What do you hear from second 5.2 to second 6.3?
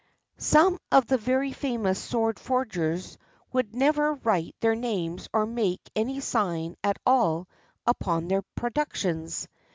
or make any